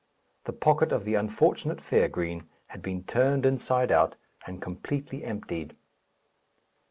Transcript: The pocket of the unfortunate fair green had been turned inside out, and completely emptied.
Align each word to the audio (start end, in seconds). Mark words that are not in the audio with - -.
The 0.45 0.51
pocket 0.53 0.91
of 0.91 1.05
the 1.05 1.13
unfortunate 1.13 1.79
fair 1.79 2.09
green 2.09 2.49
had 2.65 2.81
been 2.81 3.03
turned 3.03 3.45
inside 3.45 3.91
out, 3.91 4.15
and 4.47 4.59
completely 4.59 5.23
emptied. 5.23 5.75